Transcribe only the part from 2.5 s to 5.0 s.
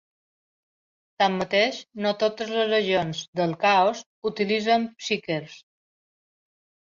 les legions del Caos utilitzen